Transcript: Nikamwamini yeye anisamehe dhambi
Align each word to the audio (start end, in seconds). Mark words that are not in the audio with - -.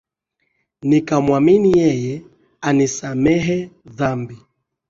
Nikamwamini 0.89 1.71
yeye 1.79 2.21
anisamehe 2.61 3.69
dhambi 3.85 4.37